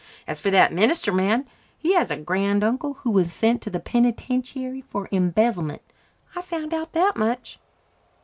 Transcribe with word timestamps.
As 0.25 0.41
for 0.41 0.49
that 0.49 0.73
minister 0.73 1.11
man, 1.11 1.45
he 1.77 1.93
has 1.93 2.09
a 2.09 2.17
grand 2.17 2.63
uncle 2.63 2.95
who 3.03 3.11
was 3.11 3.31
sent 3.31 3.61
to 3.61 3.69
the 3.69 3.79
penitentiary 3.79 4.81
for 4.81 5.07
embezzlement. 5.11 5.83
I 6.35 6.41
found 6.41 6.73
out 6.73 6.93
that 6.93 7.15
much." 7.15 7.59